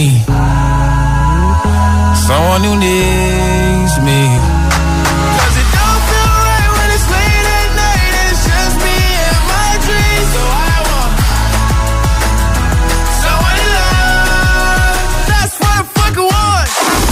someone. 2.25 2.67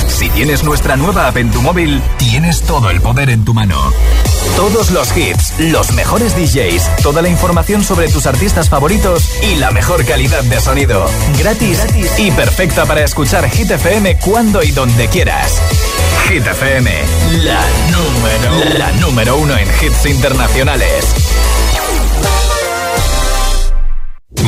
Si 0.07 0.29
tienes 0.29 0.63
nuestra 0.63 0.95
nueva 0.95 1.27
app 1.27 1.37
en 1.37 1.51
tu 1.51 1.61
móvil, 1.61 2.01
tienes 2.17 2.61
todo 2.61 2.89
el 2.89 3.01
poder 3.01 3.29
en 3.29 3.43
tu 3.43 3.53
mano. 3.53 3.75
Todos 4.55 4.91
los 4.91 5.15
hits, 5.15 5.53
los 5.59 5.91
mejores 5.91 6.33
DJs, 6.33 7.03
toda 7.03 7.21
la 7.21 7.27
información 7.27 7.83
sobre 7.83 8.07
tus 8.07 8.25
artistas 8.25 8.69
favoritos 8.69 9.29
y 9.43 9.55
la 9.55 9.69
mejor 9.71 10.05
calidad 10.05 10.43
de 10.43 10.61
sonido. 10.61 11.05
Gratis, 11.37 11.85
y 12.17 12.31
perfecta 12.31 12.85
para 12.85 13.03
escuchar 13.03 13.49
Hit 13.49 13.71
FM 13.71 14.17
cuando 14.19 14.63
y 14.63 14.71
donde 14.71 15.09
quieras. 15.09 15.61
Hit 16.29 16.47
FM, 16.47 16.89
la 17.43 17.61
número, 17.91 18.77
la 18.79 18.91
número 18.93 19.35
uno 19.35 19.57
en 19.57 19.67
hits 19.67 20.05
internacionales. 20.05 21.24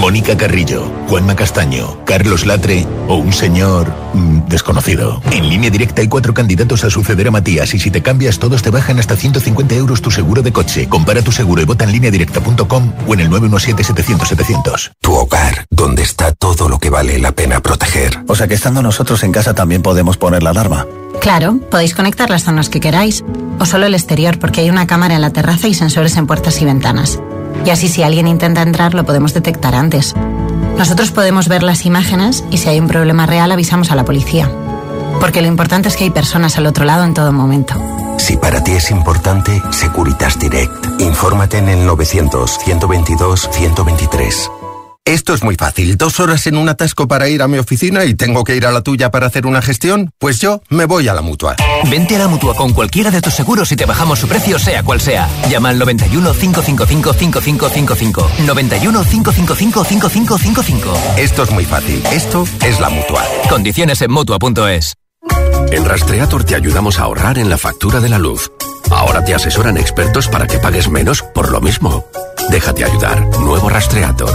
Mónica 0.07 0.37
Carrillo, 0.37 0.89
Juanma 1.09 1.35
Castaño, 1.35 2.05
Carlos 2.05 2.45
Latre 2.45 2.87
o 3.09 3.15
un 3.15 3.33
señor 3.33 3.93
mm, 4.13 4.47
desconocido. 4.47 5.21
En 5.31 5.49
línea 5.49 5.69
directa 5.69 6.01
hay 6.01 6.07
cuatro 6.07 6.33
candidatos 6.33 6.85
a 6.85 6.89
suceder 6.89 7.27
a 7.27 7.31
Matías 7.31 7.73
y 7.73 7.79
si 7.79 7.91
te 7.91 8.01
cambias 8.01 8.39
todos 8.39 8.61
te 8.61 8.69
bajan 8.69 8.99
hasta 8.99 9.17
150 9.17 9.75
euros 9.75 10.01
tu 10.01 10.09
seguro 10.09 10.41
de 10.41 10.53
coche. 10.53 10.87
Compara 10.87 11.21
tu 11.21 11.33
seguro 11.33 11.61
y 11.61 11.65
vota 11.65 11.83
en 11.83 11.91
línea 11.91 12.09
directa.com 12.09 12.93
o 13.05 13.13
en 13.15 13.19
el 13.19 13.29
917-700-700. 13.29 14.91
Tu 15.01 15.13
hogar, 15.13 15.65
donde 15.69 16.03
está 16.03 16.31
todo 16.31 16.69
lo 16.69 16.79
que 16.79 16.89
vale 16.89 17.19
la 17.19 17.33
pena 17.33 17.59
proteger. 17.59 18.23
O 18.29 18.35
sea 18.35 18.47
que 18.47 18.53
estando 18.53 18.81
nosotros 18.81 19.23
en 19.23 19.33
casa 19.33 19.55
también 19.55 19.81
podemos 19.81 20.15
poner 20.15 20.41
la 20.41 20.51
alarma. 20.51 20.87
Claro, 21.19 21.59
podéis 21.69 21.93
conectar 21.93 22.29
las 22.29 22.45
zonas 22.45 22.69
que 22.69 22.79
queráis, 22.79 23.25
o 23.59 23.65
solo 23.65 23.87
el 23.87 23.93
exterior 23.93 24.39
porque 24.39 24.61
hay 24.61 24.69
una 24.69 24.87
cámara 24.87 25.15
en 25.15 25.21
la 25.21 25.31
terraza 25.31 25.67
y 25.67 25.73
sensores 25.73 26.15
en 26.15 26.27
puertas 26.27 26.61
y 26.61 26.65
ventanas. 26.65 27.19
Y 27.65 27.69
así 27.69 27.87
si 27.87 28.03
alguien 28.03 28.27
intenta 28.27 28.61
entrar 28.61 28.93
lo 28.93 29.05
podemos 29.05 29.33
detectar 29.33 29.73
antes. 29.75 30.13
Nosotros 30.77 31.11
podemos 31.11 31.47
ver 31.47 31.63
las 31.63 31.85
imágenes 31.85 32.43
y 32.51 32.57
si 32.57 32.67
hay 32.69 32.79
un 32.79 32.87
problema 32.87 33.25
real 33.25 33.51
avisamos 33.51 33.89
a 33.91 33.95
la 33.95 34.05
policía. 34.05 34.51
Porque 35.19 35.41
lo 35.41 35.47
importante 35.47 35.89
es 35.89 35.97
que 35.97 36.03
hay 36.05 36.11
personas 36.11 36.57
al 36.57 36.67
otro 36.67 36.85
lado 36.85 37.03
en 37.03 37.13
todo 37.13 37.33
momento. 37.33 37.75
Si 38.17 38.37
para 38.37 38.63
ti 38.63 38.71
es 38.73 38.91
importante, 38.91 39.61
Securitas 39.71 40.39
Direct. 40.39 40.71
Infórmate 40.99 41.57
en 41.57 41.67
el 41.69 41.87
900-122-123. 41.87 44.56
Esto 45.07 45.33
es 45.33 45.41
muy 45.41 45.55
fácil. 45.55 45.95
Dos 45.95 46.19
horas 46.19 46.47
en 46.47 46.57
un 46.57 46.67
atasco 46.67 47.07
para 47.07 47.29
ir 47.29 47.41
a 47.41 47.47
mi 47.47 47.57
oficina 47.57 48.03
y 48.03 48.13
tengo 48.13 48.43
que 48.43 48.57
ir 48.57 48.65
a 48.65 48.73
la 48.73 48.81
tuya 48.81 49.09
para 49.09 49.27
hacer 49.27 49.45
una 49.45 49.61
gestión. 49.61 50.11
Pues 50.19 50.39
yo 50.39 50.61
me 50.67 50.83
voy 50.83 51.07
a 51.07 51.13
la 51.13 51.21
mutua. 51.21 51.55
Vente 51.89 52.17
a 52.17 52.19
la 52.19 52.27
mutua 52.27 52.53
con 52.55 52.73
cualquiera 52.73 53.09
de 53.09 53.21
tus 53.21 53.33
seguros 53.33 53.71
y 53.71 53.77
te 53.77 53.85
bajamos 53.85 54.19
su 54.19 54.27
precio, 54.27 54.59
sea 54.59 54.83
cual 54.83 54.99
sea. 54.99 55.29
Llama 55.49 55.69
al 55.69 55.79
91 55.79 56.33
555 56.33 57.13
5555. 57.13 58.31
91 58.45 59.03
555 59.05 59.85
5555. 59.85 60.93
Esto 61.15 61.43
es 61.43 61.51
muy 61.51 61.63
fácil. 61.63 62.03
Esto 62.11 62.45
es 62.65 62.81
la 62.81 62.89
mutua. 62.89 63.23
Condiciones 63.49 64.01
en 64.01 64.11
mutua.es. 64.11 64.95
En 65.71 65.85
Rastreator 65.85 66.43
te 66.43 66.55
ayudamos 66.55 66.99
a 66.99 67.03
ahorrar 67.03 67.39
en 67.39 67.49
la 67.49 67.57
factura 67.57 68.01
de 68.01 68.09
la 68.09 68.19
luz. 68.19 68.51
Ahora 68.91 69.23
te 69.23 69.33
asesoran 69.33 69.77
expertos 69.77 70.27
para 70.27 70.47
que 70.47 70.59
pagues 70.59 70.89
menos 70.89 71.21
por 71.21 71.49
lo 71.49 71.61
mismo. 71.61 72.05
Déjate 72.49 72.85
ayudar. 72.85 73.19
Nuevo 73.39 73.69
Rastreator. 73.69 74.29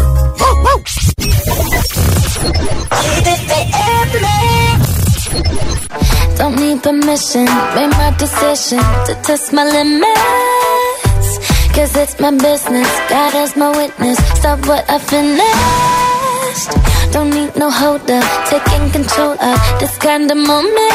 Don't 6.38 6.56
need 6.56 6.82
permission, 6.82 7.44
made 7.74 7.90
my 7.90 8.10
decision 8.18 8.80
to 9.06 9.14
test 9.22 9.52
my 9.52 9.64
limits. 9.64 11.38
Cause 11.74 11.96
it's 11.96 12.20
my 12.20 12.30
business, 12.30 12.88
God 13.08 13.34
as 13.34 13.56
my 13.56 13.70
witness. 13.70 14.18
Stop 14.38 14.66
what 14.66 14.84
I 14.90 14.98
finished. 14.98 16.70
Don't 17.12 17.30
need 17.30 17.56
no 17.56 17.70
holder, 17.70 18.20
taking 18.50 18.90
control 18.90 19.32
of 19.40 19.58
this 19.80 19.96
kind 19.98 20.30
of 20.30 20.36
moment. 20.36 20.92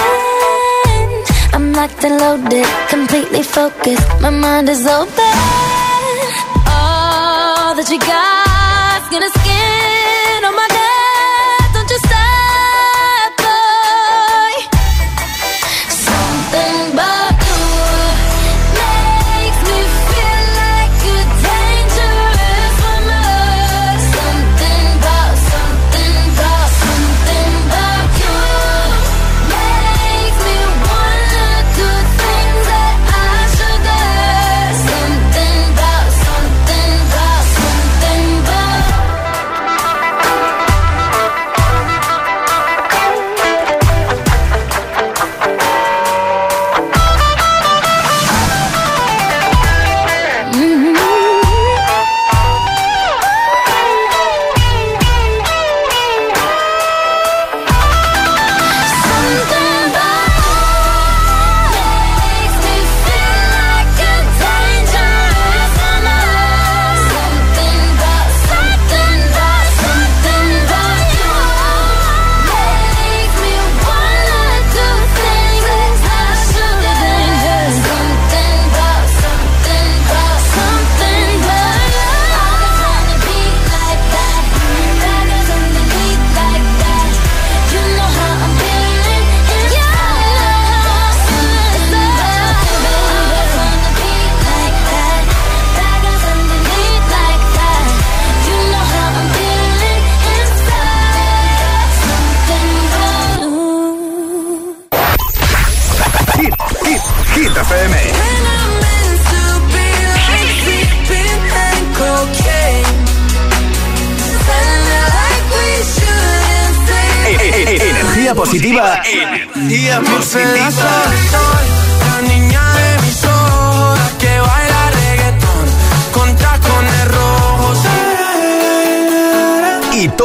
I'm 1.54 1.74
locked 1.74 2.04
and 2.04 2.20
loaded, 2.20 2.68
completely 2.90 3.42
focused. 3.44 4.08
My 4.22 4.30
mind 4.30 4.70
is 4.70 4.86
open. 4.86 5.87
All 7.78 7.84
that 7.84 7.92
you 7.94 8.00
got, 8.00 9.06
skin 9.06 9.22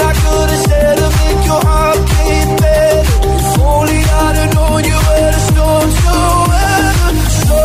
I 0.00 0.12
could 0.22 0.50
have 0.50 0.62
said 0.68 0.96
to 0.98 1.08
make 1.20 1.42
your 1.50 1.62
heart 1.68 1.98
beat 2.10 2.50
better? 2.60 3.02
If 3.34 3.58
only 3.60 3.98
I'd 4.22 4.36
have 4.40 4.50
known 4.54 4.80
you 4.90 4.98
were 5.08 5.30
the 5.34 5.42
storm 5.50 5.88
to 6.00 6.14
weather. 6.50 7.10
So, 7.48 7.60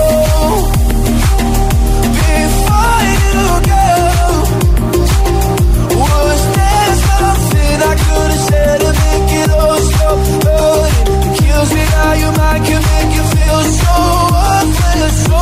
before 2.20 3.02
you 3.12 3.46
go, 3.70 3.86
was 6.02 6.42
there 6.56 6.94
something 7.10 7.78
I 7.92 7.94
could 8.04 8.30
have 8.34 8.44
said 8.50 8.78
to 8.86 8.92
make 9.04 9.32
it 9.42 9.50
all 9.52 9.80
stop? 9.90 10.20
It 11.26 11.34
kills 11.40 11.70
me 11.74 11.84
how 11.96 12.14
your 12.24 12.34
mind 12.40 12.62
can 12.66 12.82
make 12.92 13.12
you 13.18 13.26
feel 13.36 13.62
so 13.82 13.96
worthless. 14.34 15.16
So, 15.26 15.42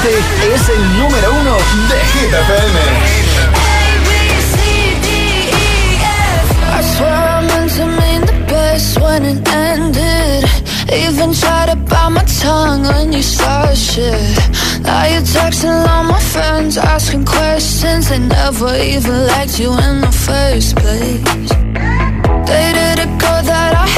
Este 0.00 0.54
es 0.54 0.68
el 0.68 0.98
número 0.98 1.32
uno 1.40 1.56
de 1.88 1.98
Hit 2.12 2.32
FM. 2.32 2.78
I 6.70 6.82
swear 6.82 7.10
I 7.10 7.46
meant 7.46 7.72
to 7.76 7.86
mean 7.86 8.20
the 8.24 8.32
best 8.46 9.00
when 9.00 9.24
it 9.24 9.48
ended. 9.48 10.44
Even 10.92 11.32
tried 11.32 11.70
to 11.70 11.76
bite 11.76 12.10
my 12.10 12.24
tongue 12.40 12.84
when 12.86 13.12
you 13.12 13.22
started 13.22 13.76
shit. 13.76 14.38
Now 14.84 15.04
you're 15.06 15.22
texting 15.22 15.84
all 15.88 16.04
my 16.04 16.20
friends, 16.20 16.78
asking 16.78 17.24
questions. 17.24 18.08
They 18.08 18.20
never 18.20 18.76
even 18.76 19.26
liked 19.26 19.58
you 19.58 19.72
in 19.72 20.00
the 20.02 20.12
first 20.12 20.76
place. 20.76 21.48
Dated 22.46 23.00
a 23.00 23.06
girl 23.18 23.42
that 23.42 23.74
I 23.74 23.97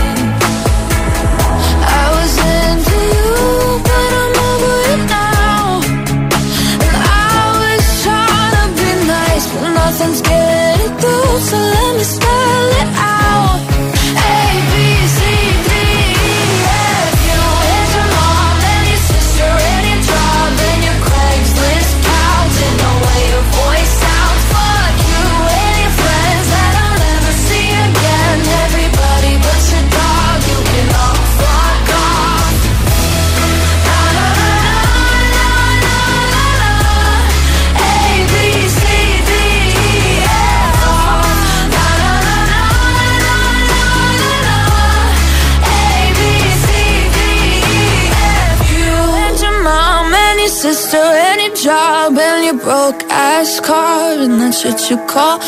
and 53.73 54.41
that's 54.41 54.65
what 54.65 54.89
you 54.89 54.97
call 55.07 55.39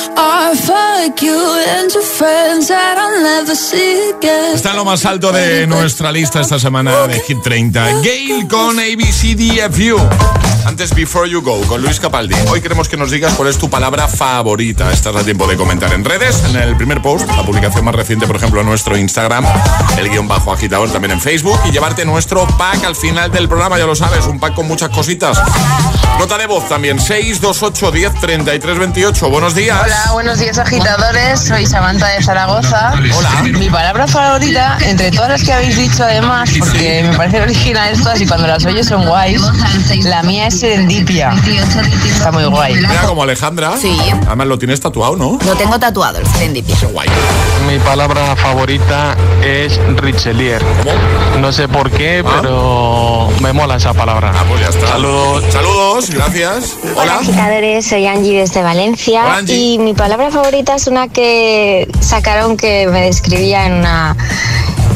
art. 0.54 0.60
Fuck 0.60 1.22
you 1.22 1.36
and 1.68 1.92
your 1.92 2.04
friends 2.04 2.68
that 2.68 2.98
I'll 2.98 3.22
never 3.22 3.56
see 3.56 4.12
again. 4.18 4.56
Está 4.56 4.72
en 4.72 4.78
lo 4.78 4.86
más 4.86 5.06
alto 5.06 5.32
de 5.32 5.68
nuestra 5.68 6.12
lista 6.12 6.42
esta 6.42 6.60
semana 6.60 7.08
de 7.08 7.20
Hit 7.22 7.42
30. 7.44 8.02
Gail 8.02 8.48
con 8.48 8.80
ABCDFU. 8.80 9.98
Antes 10.66 10.96
Before 10.96 11.30
You 11.30 11.42
Go 11.42 11.62
con 11.68 11.82
Luis 11.82 12.00
Capaldi. 12.00 12.36
Hoy 12.48 12.62
queremos 12.62 12.88
que 12.88 12.96
nos 12.96 13.12
digas 13.12 13.34
cuál 13.34 13.50
es 13.50 13.58
tu 13.58 13.70
palabra 13.70 14.08
favorita. 14.08 14.92
Estás 14.94 15.16
a 15.16 15.24
tiempo 15.24 15.46
de 15.46 15.58
comentar 15.58 15.92
en 15.94 16.06
redes, 16.06 16.42
en 16.50 16.56
el 16.56 16.78
primer 16.78 17.02
post, 17.02 17.28
la 17.28 17.46
publicación 17.46 17.84
más 17.84 17.94
reciente, 17.94 18.26
por 18.28 18.38
ejemplo, 18.38 18.62
en 18.62 18.68
nuestro 18.68 18.98
Instagram, 18.98 19.46
el 19.98 20.10
guion 20.10 20.28
bajo 20.28 20.54
agitador 20.54 20.90
también 20.90 21.12
en 21.12 21.22
Facebook 21.22 21.60
y 21.66 21.72
llevarte 21.72 22.06
nuestro 22.06 22.48
pack 22.58 22.86
al 22.86 22.96
final 22.96 23.30
del 23.30 23.50
programa, 23.50 23.78
ya 23.78 23.86
lo 23.86 23.96
sabes, 23.96 24.26
un 24.26 24.40
pack 24.40 24.56
con 24.56 24.68
muchas 24.68 24.90
cositas. 24.90 25.38
Nota 26.18 26.38
de 26.38 26.48
voz 26.48 26.70
también, 26.70 26.98
628 27.00 27.92
10 27.92 28.14
33 28.22 28.80
28. 28.80 29.30
Buenos 29.30 29.56
días. 29.56 29.82
Hola, 29.84 30.12
buenos 30.14 30.40
días 30.40 30.43
agitadores, 30.52 31.40
soy 31.40 31.66
Samantha 31.66 32.08
de 32.10 32.22
Zaragoza. 32.22 32.94
Hola. 33.16 33.44
Mi 33.58 33.70
palabra 33.70 34.08
favorita, 34.08 34.78
entre 34.86 35.10
todas 35.12 35.30
las 35.30 35.44
que 35.44 35.54
habéis 35.54 35.78
dicho 35.78 36.04
además, 36.04 36.50
porque 36.60 37.04
me 37.10 37.16
parecen 37.16 37.44
originales 37.44 38.02
todas 38.04 38.20
y 38.22 38.28
cuando 38.28 38.48
las 38.48 38.66
oyes 38.66 38.86
son 38.88 39.06
guays, 39.06 39.42
la 40.04 40.22
mía 40.24 40.48
es 40.48 40.60
serendipia. 40.60 41.34
Está 42.06 42.32
muy 42.32 42.44
guay. 42.46 42.76
Mira 42.76 43.02
como 43.08 43.24
Alejandra. 43.24 43.78
Sí. 43.80 43.98
Además 44.28 44.48
lo 44.48 44.60
tienes 44.60 44.82
tatuado, 44.82 45.16
¿no? 45.16 45.40
Lo 45.46 45.56
tengo 45.56 45.80
tatuado, 45.80 46.20
el 46.20 46.28
serendipia. 46.28 46.76
Qué 46.78 46.86
guay. 46.88 47.08
Mi 47.68 47.80
palabra 47.80 48.36
favorita 48.36 49.16
es 49.44 49.80
Richelier. 49.96 50.62
No 51.40 51.52
sé 51.54 51.68
por 51.70 51.90
qué, 51.90 52.24
pero 52.42 53.30
me 53.42 53.54
mola 53.54 53.78
esa 53.78 53.94
palabra. 53.94 54.32
Ah, 54.36 54.44
pues 54.48 54.60
ya 54.62 54.68
está. 54.68 54.88
Saludos. 54.90 55.44
Saludos, 55.52 56.10
gracias. 56.10 56.76
Hola 56.84 57.02
Hola. 57.02 57.16
agitadores, 57.20 57.88
soy 57.88 58.08
Angie 58.08 58.40
desde 58.40 58.62
Valencia 58.62 59.24
Hola, 59.26 59.38
Angie. 59.38 59.56
y 59.56 59.78
mi 59.80 59.94
palabra 59.94 60.23
favorita 60.32 60.76
es 60.76 60.88
una 60.88 61.08
que 61.08 61.88
sacaron 62.00 62.58
que 62.58 62.88
me 62.88 63.02
describía 63.02 63.66
en 63.66 63.74
una 63.74 64.16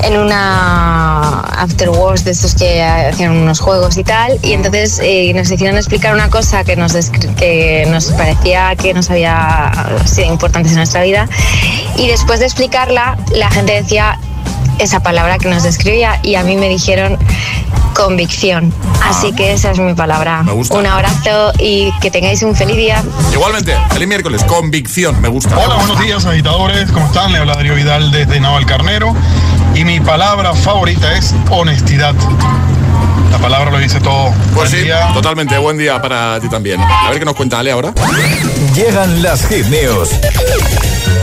en 0.04 0.18
una 0.18 1.40
afterworks 1.42 2.24
de 2.24 2.32
estos 2.32 2.54
que 2.56 2.84
hacían 2.84 3.36
unos 3.36 3.60
juegos 3.60 3.98
y 3.98 4.04
tal. 4.04 4.40
Y 4.44 4.54
entonces 4.54 5.00
eh, 5.02 5.34
nos 5.34 5.50
hicieron 5.52 5.78
explicar 5.78 6.14
una 6.14 6.30
cosa 6.30 6.64
que 6.64 6.76
nos 6.76 6.94
que 7.38 7.88
nos 7.90 8.06
parecía 8.12 8.76
que 8.76 8.94
nos 8.94 9.10
había 9.10 9.72
sido 10.06 10.32
importante 10.32 10.70
en 10.70 10.76
nuestra 10.76 11.04
vida. 11.04 11.28
Y 11.98 12.08
después 12.08 12.40
de 12.40 12.46
explicarla 12.46 13.18
la 13.34 13.50
gente 13.50 13.74
decía 13.74 14.20
esa 14.80 15.00
palabra 15.02 15.38
que 15.38 15.50
nos 15.50 15.64
describía 15.64 16.20
y 16.24 16.36
a 16.36 16.44
mí 16.44 16.56
me 16.56 16.70
dijeron 16.70 17.18
convicción. 17.94 18.74
Así 19.04 19.34
que 19.34 19.54
esa 19.54 19.72
es 19.72 19.80
mi 19.80 19.94
palabra. 19.94 20.44
Me 20.44 20.52
gusta. 20.52 20.76
Un 20.78 20.86
abrazo 20.86 21.52
y 21.60 21.92
que 22.00 22.12
tengáis 22.12 22.44
un 22.44 22.56
feliz 22.56 22.78
día. 22.78 23.04
Igualmente, 23.34 23.76
feliz 23.92 24.08
miércoles, 24.08 24.44
convicción, 24.44 25.20
me 25.22 25.28
gusta. 25.30 25.58
Hola, 25.58 25.76
buenos 25.76 26.00
días 26.02 26.26
agitadores, 26.26 26.92
¿cómo 26.92 27.06
están? 27.08 27.32
Le 27.32 27.40
habla 27.40 27.56
Darío 27.56 27.74
Vidal 27.76 28.12
desde 28.12 28.40
Navalcarnero 28.40 29.16
y 29.74 29.84
mi 29.84 30.00
palabra 30.00 30.54
favorita 30.54 31.18
es 31.18 31.34
honestidad. 31.50 32.14
La 33.32 33.38
palabra 33.40 33.72
lo 33.72 33.78
dice 33.80 34.00
todo. 34.00 34.32
Pues 34.32 34.54
Buen 34.54 34.68
sí, 34.70 34.78
día. 34.78 35.10
totalmente, 35.14 35.58
buen 35.58 35.78
día 35.78 36.02
para 36.02 36.40
ti 36.40 36.50
también. 36.50 36.80
A 36.82 37.10
ver 37.10 37.20
qué 37.20 37.26
nos 37.26 37.36
cuenta 37.36 37.60
Ale 37.60 37.72
ahora. 37.72 37.94
Llegan 38.74 39.22
las 39.22 39.46
Hit 39.48 39.66
News. 39.68 40.10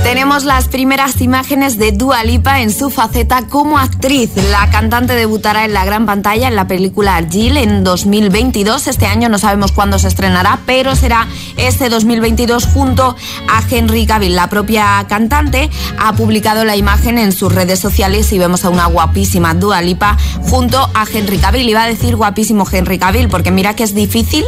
Tenemos 0.05 0.45
las 0.45 0.69
primeras 0.69 1.21
imágenes 1.23 1.79
de 1.79 1.91
Dua 1.91 2.23
Lipa 2.25 2.61
en 2.61 2.71
su 2.71 2.91
faceta 2.91 3.49
como 3.49 3.79
actriz. 3.79 4.31
La 4.51 4.71
cantante 4.71 5.15
debutará 5.15 5.65
en 5.65 5.73
la 5.73 5.85
gran 5.85 6.07
pantalla 6.07 6.47
en 6.47 6.55
la 6.55 6.69
película 6.69 7.21
Jill 7.29 7.57
en 7.57 7.83
2022. 7.83 8.87
Este 8.87 9.07
año 9.07 9.29
no 9.29 9.39
sabemos 9.39 9.73
cuándo 9.73 9.99
se 9.99 10.09
estrenará, 10.09 10.61
pero 10.67 10.95
será 10.95 11.27
este 11.57 11.89
2022 11.89 12.67
junto 12.67 13.17
a 13.49 13.63
Henry 13.69 14.07
Cavill. 14.07 14.37
La 14.37 14.49
propia 14.49 15.05
cantante 15.09 15.71
ha 15.99 16.13
publicado 16.13 16.65
la 16.65 16.77
imagen 16.77 17.19
en 17.19 17.33
sus 17.33 17.53
redes 17.53 17.81
sociales 17.81 18.31
y 18.33 18.39
vemos 18.39 18.65
a 18.65 18.71
una 18.71 18.87
guapísima 18.87 19.55
Dua 19.55 19.83
Lipa 19.83 20.17
junto 20.43 20.79
a 20.95 21.07
Henry 21.13 21.39
Cavill. 21.39 21.69
Iba 21.69 21.83
a 21.83 21.89
decir 21.89 22.15
guapísimo 22.15 22.67
Henry 22.71 22.99
Cavill, 22.99 23.29
porque 23.29 23.51
mira 23.51 23.75
que 23.75 23.83
es 23.83 23.95
difícil 23.95 24.45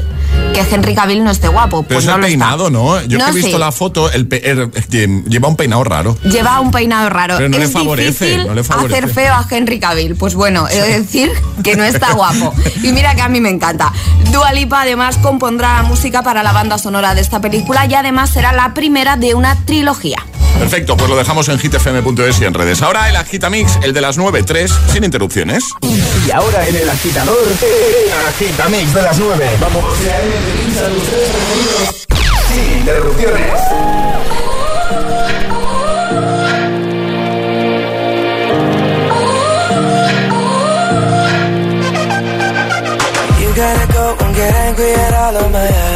que 0.54 0.60
Henry 0.74 0.94
Cavill 0.94 1.22
no 1.24 1.30
esté 1.30 1.48
guapo. 1.48 1.82
Pero 1.82 1.96
Pues 1.98 2.04
es 2.04 2.06
no 2.10 2.14
el 2.16 2.20
lo 2.20 2.26
está. 2.26 2.38
peinado, 2.38 2.70
¿no? 2.70 3.02
Yo 3.04 3.18
No 3.18 3.24
que 3.26 3.30
he 3.30 3.34
visto 3.34 3.58
la 3.58 3.72
foto, 3.72 4.10
el 4.10 4.26
lleva 5.28 5.48
un 5.48 5.56
peinado 5.56 5.84
raro. 5.84 6.16
Lleva 6.24 6.60
un 6.60 6.70
peinado 6.70 7.08
raro. 7.10 7.36
Pero 7.36 7.48
no 7.48 7.58
le 7.58 7.68
favorece, 7.68 8.38
no 8.44 8.54
le 8.54 8.64
favorece. 8.64 8.96
hacer 8.98 9.10
feo 9.10 9.34
a 9.34 9.46
Henry 9.50 9.78
Cavill. 9.80 10.16
Pues 10.16 10.34
bueno, 10.34 10.66
he 10.68 10.80
de 10.80 11.00
decir 11.00 11.30
que 11.62 11.76
no 11.76 11.84
está 11.84 12.12
guapo. 12.14 12.54
Y 12.82 12.92
mira 12.92 13.14
que 13.14 13.22
a 13.22 13.28
mí 13.28 13.40
me 13.40 13.50
encanta. 13.50 13.92
Dua 14.32 14.52
Lipa 14.52 14.82
además 14.82 15.18
compondrá 15.18 15.74
la 15.76 15.82
música 15.82 16.22
para 16.22 16.42
la 16.42 16.52
banda 16.52 16.78
sonora 16.78 17.14
de 17.14 17.20
esta 17.20 17.40
película 17.40 17.86
y 17.86 17.94
además 17.94 18.30
será 18.30 18.52
la 18.52 18.74
primera 18.74 19.16
de 19.16 19.34
una 19.34 19.56
trilogía. 19.64 20.18
Perfecto, 20.58 20.96
pues 20.96 21.08
lo 21.10 21.16
dejamos 21.16 21.48
en 21.48 21.58
hitfm.es 21.58 22.40
y 22.40 22.44
en 22.44 22.54
redes. 22.54 22.82
Ahora 22.82 23.08
el 23.08 23.16
Agitamix, 23.16 23.78
el 23.82 23.92
de 23.92 24.00
las 24.00 24.16
9, 24.18 24.42
3, 24.42 24.72
sin 24.92 25.04
interrupciones. 25.04 25.64
Y 26.26 26.30
ahora 26.30 26.66
en 26.66 26.76
el 26.76 26.88
agitador, 26.88 27.38
el 27.46 28.26
Agitamix 28.28 28.94
de 28.94 29.02
las 29.02 29.18
9. 29.18 29.50
Vamos. 29.60 29.84
Sin 32.48 32.78
interrupciones. 32.78 33.52
You 43.40 43.54
gotta 43.54 43.92
go 43.92 44.16
and 44.24 44.34
get 44.34 44.54
angry 44.54 44.92
at 44.92 45.14
all 45.14 45.36
of 45.36 45.52
my 45.52 45.95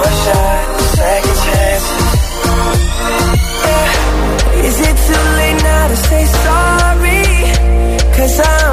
more 0.00 0.16
shot, 0.24 0.80
second 0.96 1.36
chances 1.44 2.10
yeah. 3.68 4.66
Is 4.68 4.76
it 4.88 4.96
too 5.06 5.24
late 5.38 5.60
now 5.70 5.88
to 5.92 5.96
say 6.08 6.24
sorry? 6.44 7.24
Cause 8.16 8.36
I'm 8.52 8.72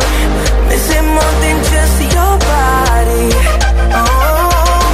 missing 0.69 1.07
more 1.15 1.35
than 1.43 1.57
just 1.71 1.97
your 2.15 2.33
body 2.51 3.27
Oh, 3.99 4.93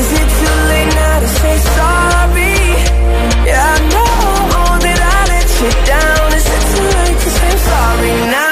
is 0.00 0.08
it 0.20 0.28
too 0.38 0.56
late 0.70 0.92
now 1.00 1.16
to 1.24 1.28
say 1.40 1.56
sorry? 1.76 2.58
Yeah, 3.48 3.74
I 3.74 3.78
know 3.92 4.14
that 4.84 5.00
I 5.16 5.20
let 5.32 5.48
you 5.60 5.70
down 5.92 6.26
Is 6.38 6.46
it 6.56 6.64
too 6.72 6.88
late 7.00 7.18
to 7.24 7.30
say 7.40 7.52
sorry 7.68 8.14
now? 8.36 8.51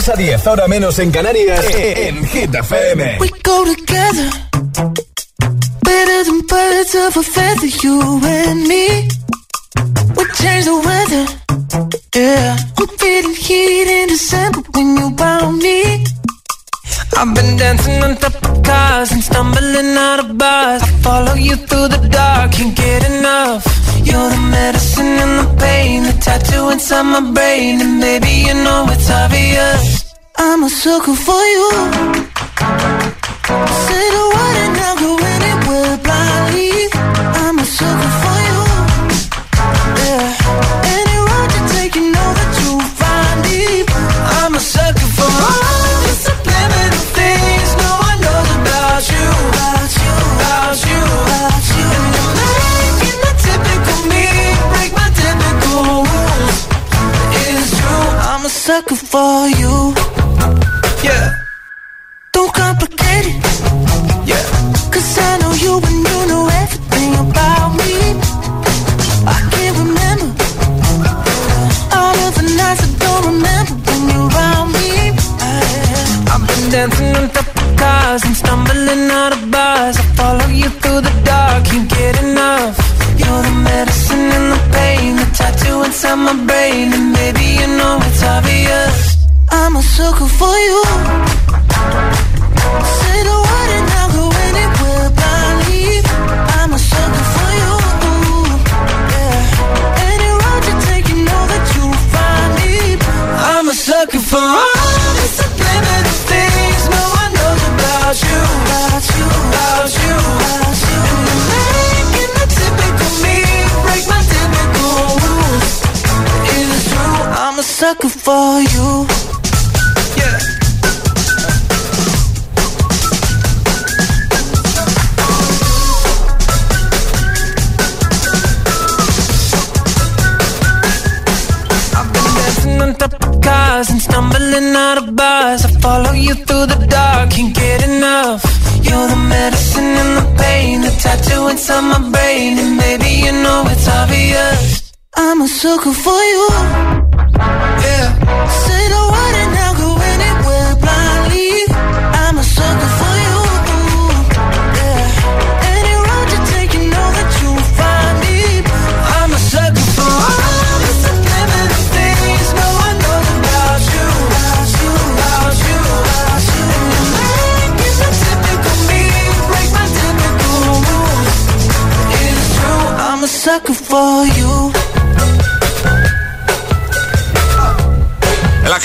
6 0.00 0.08
a 0.08 0.16
10, 0.16 0.46
ahora 0.46 0.66
menos 0.66 0.98
en 0.98 1.10
Canarias, 1.10 1.62
en 1.74 2.26
Hit 2.26 2.54
FM. 2.54 3.18
We 3.20 3.28
go 3.44 3.64
together. 3.64 4.30
Better 5.82 6.24
than 6.24 6.40
birds 6.46 6.94
of 6.94 7.16
a 7.18 7.22
feather, 7.22 7.66
you 7.82 8.00
and 8.24 8.66
me. 8.66 9.08
We 10.16 10.24
change 10.38 10.64
the 10.64 10.80
weather. 10.86 11.26
Yeah. 12.14 12.56
Sucker 30.90 31.14
for 31.14 31.42
you. 31.54 31.68
Say 33.86 34.04
the 34.16 34.24
word 34.34 34.56
and 34.64 34.76
I'll 34.86 34.96
go 35.04 35.12
anywhere 35.36 35.94
blindly. 36.04 36.72
I'm 37.42 37.56
a 37.64 37.66
sucker 37.76 38.12
for 38.22 38.38
you. 38.48 38.60
Yeah. 40.02 40.94
Any 40.98 41.16
road 41.28 41.50
you 41.54 41.62
take, 41.74 41.94
you 41.94 42.06
know 42.14 42.28
that 42.38 42.50
you'll 42.58 42.88
find 43.00 43.38
me. 43.46 43.60
I'm 44.38 44.52
a 44.58 44.62
sucker 44.74 45.10
for 45.16 45.30
all 45.46 45.94
the 46.06 46.14
subliminal 46.26 47.04
things 47.18 47.70
no 47.84 47.90
one 48.08 48.18
knows 48.24 48.50
about 48.58 49.02
you. 49.14 49.26
About 49.50 49.90
you. 50.02 50.12
About 50.42 50.78
you. 50.90 51.02
About 51.22 51.66
you. 51.78 51.88
And 52.46 52.94
you're 53.06 53.20
the 53.26 53.32
typical 53.46 54.00
me 54.10 54.26
break 54.74 54.90
my 55.00 55.08
typical 55.22 56.02
rules. 56.10 56.58
It's 57.42 57.70
true. 57.78 58.06
I'm 58.30 58.42
a 58.44 58.52
sucker 58.64 58.98
for 59.12 59.46
you. 59.62 59.79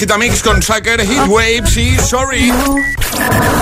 Agitamix 0.06 0.44
con 0.44 0.62
Sucker, 0.62 1.02
Hit 1.02 1.28
Waves 1.28 1.78
y 1.78 1.98
Sorry. 1.98 2.54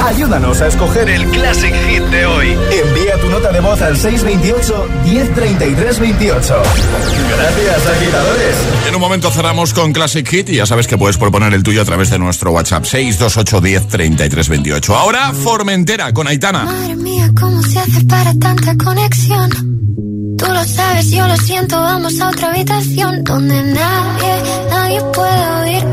Ayúdanos 0.05 0.59
a 0.59 0.67
escoger 0.67 1.07
el 1.07 1.25
Classic 1.29 1.73
Hit 1.87 2.03
de 2.03 2.25
hoy. 2.25 2.47
Envía 2.49 3.17
tu 3.21 3.29
nota 3.29 3.49
de 3.49 3.61
voz 3.61 3.81
al 3.81 3.95
628 3.95 4.89
1033 5.05 5.99
28. 5.99 6.63
Gracias, 7.37 7.87
agitadores. 7.87 8.55
En 8.89 8.95
un 8.95 8.99
momento 8.99 9.31
cerramos 9.31 9.73
con 9.73 9.93
Classic 9.93 10.27
Hit 10.27 10.49
y 10.49 10.55
ya 10.57 10.65
sabes 10.65 10.85
que 10.85 10.97
puedes 10.97 11.17
proponer 11.17 11.53
el 11.53 11.63
tuyo 11.63 11.81
a 11.81 11.85
través 11.85 12.09
de 12.09 12.19
nuestro 12.19 12.51
WhatsApp 12.51 12.83
628 12.83 13.61
1033 13.61 14.49
28. 14.49 14.97
Ahora 14.97 15.31
Formentera 15.31 16.11
con 16.11 16.27
Aitana. 16.27 16.65
Madre 16.65 16.97
mía, 16.97 17.31
¿cómo 17.39 17.61
se 17.63 17.79
hace 17.79 18.03
para 18.03 18.33
tanta 18.33 18.75
conexión? 18.75 19.49
Tú 20.37 20.45
lo 20.45 20.65
sabes, 20.65 21.09
yo 21.09 21.25
lo 21.25 21.37
siento, 21.37 21.79
vamos 21.79 22.19
a 22.19 22.27
otra 22.27 22.49
habitación 22.49 23.23
donde 23.23 23.63
nadie, 23.63 24.43
nadie 24.69 25.01
puede 25.13 25.49
oírnos. 25.61 25.92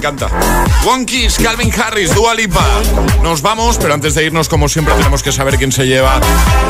encanta. 0.00 0.28
One 0.86 1.04
Kiss, 1.04 1.36
Calvin 1.36 1.70
Harris, 1.78 2.14
Dua 2.14 2.34
Lipa. 2.34 2.64
Nos 3.22 3.42
vamos, 3.42 3.76
pero 3.76 3.92
antes 3.92 4.14
de 4.14 4.24
irnos, 4.24 4.48
como 4.48 4.66
siempre, 4.66 4.94
tenemos 4.94 5.22
que 5.22 5.30
saber 5.30 5.58
quién 5.58 5.72
se 5.72 5.86
lleva 5.86 6.18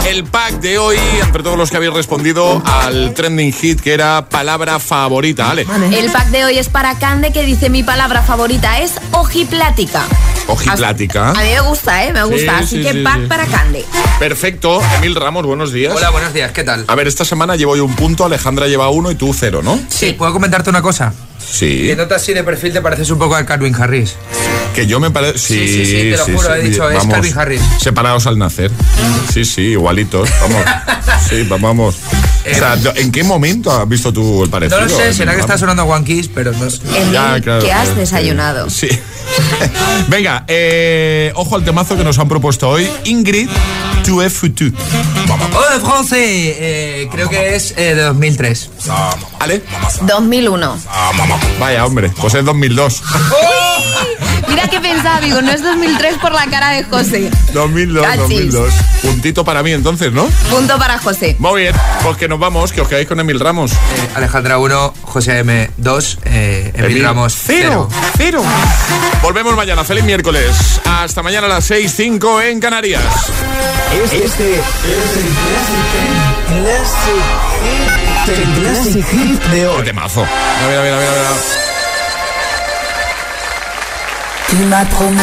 el 0.08 0.24
pack 0.24 0.54
de 0.54 0.78
hoy, 0.78 0.96
entre 1.22 1.44
todos 1.44 1.56
los 1.56 1.70
que 1.70 1.76
habéis 1.76 1.92
respondido 1.92 2.60
al 2.66 3.14
trending 3.14 3.52
hit 3.52 3.80
que 3.80 3.94
era 3.94 4.28
palabra 4.28 4.80
favorita. 4.80 5.48
Ale. 5.48 5.64
El 5.92 6.10
pack 6.10 6.26
de 6.30 6.44
hoy 6.44 6.58
es 6.58 6.68
para 6.68 6.98
Cande 6.98 7.32
que 7.32 7.44
dice 7.44 7.70
mi 7.70 7.84
palabra 7.84 8.22
favorita 8.22 8.80
es 8.80 8.94
ojiplática. 9.12 10.02
Ojiplática. 10.48 11.30
A 11.30 11.34
mí 11.34 11.50
me 11.50 11.60
gusta, 11.60 12.04
¿eh? 12.04 12.12
Me 12.12 12.24
gusta. 12.24 12.38
Sí, 12.38 12.48
Así 12.64 12.76
sí, 12.78 12.82
que 12.82 12.92
sí, 12.94 13.02
pack 13.04 13.20
sí. 13.20 13.26
para 13.28 13.46
Cande. 13.46 13.84
Perfecto. 14.18 14.82
Emil 14.96 15.14
Ramos, 15.14 15.46
buenos 15.46 15.72
días. 15.72 15.94
Hola, 15.96 16.10
buenos 16.10 16.34
días, 16.34 16.50
¿qué 16.50 16.64
tal? 16.64 16.84
A 16.88 16.94
ver, 16.96 17.06
esta 17.06 17.24
semana 17.24 17.54
llevo 17.54 17.76
yo 17.76 17.84
un 17.84 17.94
punto, 17.94 18.24
Alejandra 18.24 18.66
lleva 18.66 18.88
uno 18.90 19.12
y 19.12 19.14
tú 19.14 19.32
cero, 19.32 19.60
¿no? 19.62 19.78
Sí, 19.88 20.14
¿puedo 20.14 20.32
comentarte 20.32 20.68
una 20.68 20.82
cosa? 20.82 21.14
Sí. 21.44 21.84
Que 21.86 21.96
notas 21.96 22.22
así 22.22 22.32
de 22.34 22.44
perfil 22.44 22.72
te 22.72 22.80
pareces 22.80 23.10
un 23.10 23.18
poco 23.18 23.34
al 23.34 23.44
Calvin 23.46 23.74
Harris. 23.74 24.14
Que 24.74 24.86
yo 24.86 25.00
me 25.00 25.10
parece. 25.10 25.38
Sí, 25.38 25.54
Sí, 25.66 25.68
sí, 25.68 25.86
sí, 25.86 26.10
te 26.12 26.16
lo 26.16 26.24
juro, 26.38 26.54
he 26.54 26.62
dicho, 26.62 26.88
es 26.90 26.96
vamos, 26.98 27.14
Calvin 27.14 27.38
Harris. 27.38 27.60
Separados 27.80 28.26
al 28.26 28.38
nacer. 28.38 28.70
Sí, 29.32 29.44
sí, 29.44 29.62
igualitos. 29.62 30.28
Vamos. 30.40 30.62
sí, 31.28 31.42
va- 31.44 31.56
vamos. 31.58 31.96
O 32.50 32.54
sea, 32.54 32.78
¿en 32.96 33.10
qué 33.12 33.22
momento 33.24 33.70
has 33.70 33.88
visto 33.88 34.12
tú 34.12 34.44
el 34.44 34.50
parecido? 34.50 34.80
No 34.80 34.86
lo 34.86 34.96
sé, 34.96 35.12
será 35.12 35.34
que 35.34 35.40
está 35.40 35.58
sonando 35.58 35.84
One 35.84 36.04
Kiss, 36.04 36.28
pero 36.32 36.52
no 36.52 36.70
sé. 36.70 36.78
Ya, 37.12 37.38
claro, 37.40 37.62
¿Qué 37.64 37.72
has 37.72 37.94
desayunado? 37.96 38.70
Sí. 38.70 38.88
Venga, 40.08 40.44
eh, 40.48 41.32
ojo 41.34 41.56
al 41.56 41.64
temazo 41.64 41.96
que 41.96 42.04
nos 42.04 42.18
han 42.18 42.28
propuesto 42.28 42.68
hoy. 42.68 42.88
Ingrid, 43.04 43.48
tu 44.02 44.20
es 44.22 44.32
futu. 44.32 44.72
Oh, 45.54 45.80
francés, 45.80 46.18
eh, 46.58 47.08
creo 47.10 47.28
que 47.28 47.54
es 47.54 47.72
eh, 47.76 47.94
de 47.94 48.02
2003. 48.02 48.70
¿Vale? 49.38 49.62
2001. 50.02 50.78
Vaya, 51.58 51.86
hombre, 51.86 52.10
pues 52.20 52.34
es 52.34 52.44
2002. 52.44 53.02
Mira 54.50 54.66
qué 54.68 54.80
pensaba, 54.80 55.20
digo, 55.20 55.40
no 55.40 55.50
es 55.52 55.62
2003 55.62 56.18
por 56.18 56.32
la 56.32 56.46
cara 56.46 56.70
de 56.70 56.82
José. 56.84 57.30
2002, 57.52 58.04
Cachis. 58.04 58.20
2002. 58.20 58.74
Puntito 59.02 59.44
para 59.44 59.62
mí 59.62 59.72
entonces, 59.72 60.12
¿no? 60.12 60.26
Punto 60.50 60.76
para 60.76 60.98
José. 60.98 61.36
Muy 61.38 61.62
bien, 61.62 61.74
pues 62.02 62.16
que 62.16 62.28
nos 62.28 62.38
vamos, 62.38 62.72
que 62.72 62.80
os 62.80 62.88
quedáis 62.88 63.06
con 63.06 63.20
Emil 63.20 63.38
Ramos. 63.38 63.72
Eh, 63.72 63.76
Alejandra 64.16 64.58
1, 64.58 64.94
José 65.02 65.38
M 65.38 65.70
2, 65.76 66.18
eh, 66.24 66.72
Emil 66.74 66.90
Emil, 66.90 67.04
Ramos 67.04 67.34
cero. 67.46 67.88
0. 67.90 68.02
Cero. 68.16 68.42
Volvemos 69.22 69.54
mañana, 69.56 69.84
feliz 69.84 70.04
miércoles. 70.04 70.80
Hasta 70.84 71.22
mañana 71.22 71.46
a 71.46 71.50
las 71.50 71.64
6, 71.64 71.92
5 71.96 72.42
en 72.42 72.60
Canarias. 72.60 73.02
Este, 74.02 74.24
este 74.24 74.54
es 74.54 74.60
el 78.38 78.54
Classic 78.60 79.06
Hit 79.06 79.42
de 79.44 79.68
hoy. 79.68 79.76
Qué 79.78 79.82
temazo. 79.84 80.20
Mira, 80.22 80.82
mira, 80.82 80.82
mira, 80.82 80.96
mira, 80.96 81.10
mira. 81.12 81.59
Tu 84.50 84.56
m'as 84.64 84.84
promis. 84.84 85.20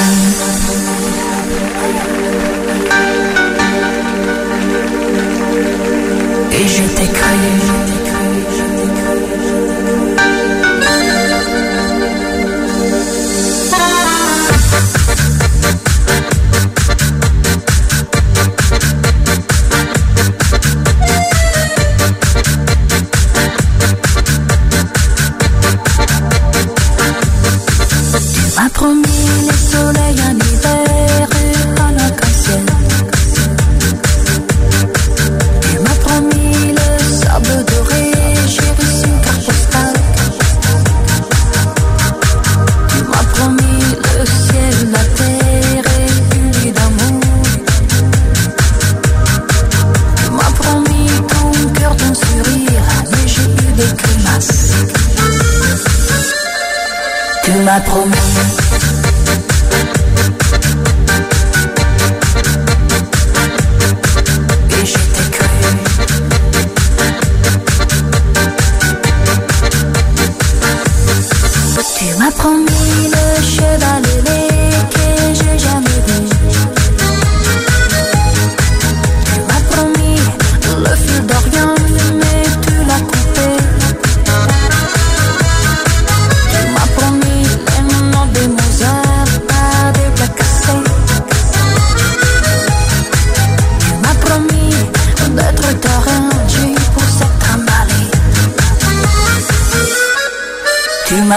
Et 6.54 6.68
je 6.68 6.84
t'ai 6.96 7.08
cru. 7.08 7.77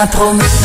Promis. 0.07 0.60